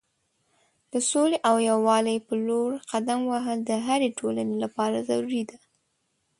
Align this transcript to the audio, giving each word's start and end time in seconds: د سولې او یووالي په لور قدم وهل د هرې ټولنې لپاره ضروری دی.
د 0.91 0.93
سولې 1.09 1.37
او 1.49 1.55
یووالي 1.69 2.17
په 2.27 2.33
لور 2.47 2.71
قدم 2.91 3.19
وهل 3.31 3.57
د 3.63 3.71
هرې 3.87 4.09
ټولنې 4.19 4.55
لپاره 4.63 5.05
ضروری 5.09 5.43
دی. 5.49 5.59